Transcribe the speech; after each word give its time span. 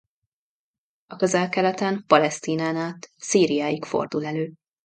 A 1.05 1.15
Közel-Keleten 1.15 2.03
Palesztinán 2.07 2.75
át 2.75 3.09
Szíriáig 3.17 3.83
fordul 3.85 4.25
elő. 4.25 4.53